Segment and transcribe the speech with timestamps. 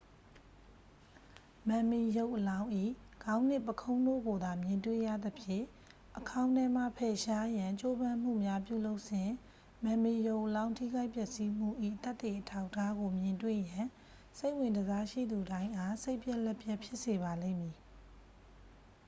[1.67, 2.67] မမ်မီရုပ်အလောင်း၏
[3.23, 5.65] ခေါင်းနှင့် ပုခုံးတို့ကိုသာ မြင်တွေ့ရသဖြင့်
[6.17, 9.29] အခေါင်းထဲမှ ဖယ်ရှားရန် ကြိုးပမ်းမှုများပြုလုပ်စဉ်
[9.83, 11.69] မမ်မီရုပ်အလောင်းထိခိုက်ပျက်စီးမှု၏
[12.03, 13.85] သက်သေအထောက်အထားကို မြင်တွေ့ရန်
[14.37, 17.77] စိတ်ဝင်တစားရှိသူတိုင်းအား စိတ်ပျက်လက်ပျက်ဖြစ်စေပါလိမ့်မည်